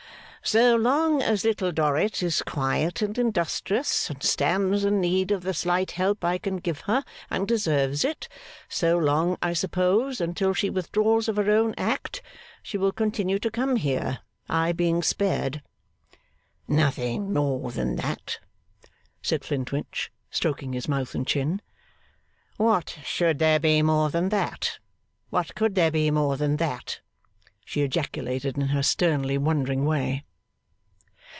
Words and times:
'So 0.43 0.75
long 0.75 1.21
as 1.21 1.45
Little 1.45 1.71
Dorrit 1.71 2.23
is 2.23 2.41
quiet 2.41 3.03
and 3.03 3.15
industrious, 3.19 4.09
and 4.09 4.23
stands 4.23 4.83
in 4.83 4.99
need 4.99 5.29
of 5.29 5.43
the 5.43 5.53
slight 5.53 5.91
help 5.91 6.25
I 6.25 6.39
can 6.39 6.57
give 6.57 6.79
her, 6.81 7.05
and 7.29 7.47
deserves 7.47 8.03
it; 8.03 8.27
so 8.67 8.97
long, 8.97 9.37
I 9.43 9.53
suppose, 9.53 10.19
unless 10.19 10.57
she 10.57 10.71
withdraws 10.71 11.29
of 11.29 11.35
her 11.35 11.51
own 11.51 11.75
act, 11.77 12.23
she 12.63 12.75
will 12.75 12.91
continue 12.91 13.37
to 13.37 13.51
come 13.51 13.75
here, 13.75 14.21
I 14.49 14.71
being 14.71 15.03
spared.' 15.03 15.61
'Nothing 16.67 17.31
more 17.31 17.69
than 17.71 17.95
that?' 17.97 18.39
said 19.21 19.45
Flintwinch, 19.45 20.11
stroking 20.31 20.73
his 20.73 20.87
mouth 20.87 21.13
and 21.13 21.25
chin. 21.25 21.61
'What 22.57 22.97
should 23.03 23.37
there 23.37 23.59
be 23.59 23.83
more 23.83 24.09
than 24.09 24.29
that! 24.29 24.79
What 25.29 25.53
could 25.53 25.75
there 25.75 25.91
be 25.91 26.09
more 26.09 26.35
than 26.35 26.57
that!' 26.57 26.99
she 27.63 27.83
ejaculated 27.83 28.57
in 28.57 28.69
her 28.69 28.81
sternly 28.81 29.37
wondering 29.37 29.85
way. 29.85 30.25